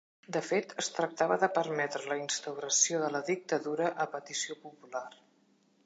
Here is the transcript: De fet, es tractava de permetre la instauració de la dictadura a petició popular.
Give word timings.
De 0.35 0.39
fet, 0.45 0.71
es 0.83 0.87
tractava 0.95 1.37
de 1.43 1.49
permetre 1.57 2.09
la 2.13 2.17
instauració 2.21 3.05
de 3.05 3.13
la 3.17 3.23
dictadura 3.31 3.93
a 4.07 4.09
petició 4.17 4.63
popular. 4.69 5.09